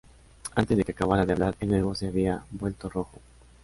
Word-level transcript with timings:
Antes 0.55 0.75
de 0.75 0.83
que 0.83 0.93
acabara 0.93 1.27
de 1.27 1.33
hablar 1.33 1.55
el 1.59 1.69
huevo 1.69 1.93
se 1.93 2.07
había 2.07 2.43
vuelto 2.49 2.89
rojo. 2.89 3.19